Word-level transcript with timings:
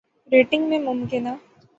rating 0.31 0.67
میں 0.69 0.79
ممکنہ 0.79 1.29